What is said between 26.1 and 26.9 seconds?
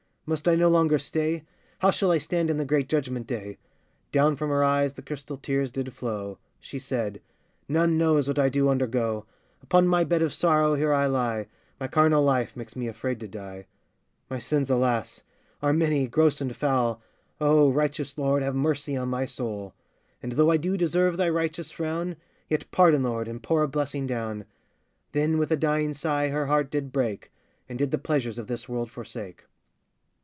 her heart